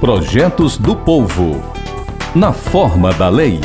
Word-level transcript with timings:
Projetos 0.00 0.78
do 0.78 0.96
Povo. 0.96 1.62
Na 2.34 2.54
forma 2.54 3.12
da 3.12 3.28
lei. 3.28 3.60